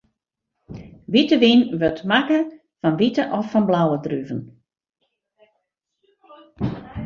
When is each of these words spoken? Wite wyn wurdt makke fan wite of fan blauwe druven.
Wite 1.13 1.35
wyn 1.41 1.61
wurdt 1.79 2.01
makke 2.09 2.39
fan 2.79 2.97
wite 2.99 3.23
of 3.37 3.45
fan 3.51 3.65
blauwe 3.69 3.97
druven. 4.05 4.41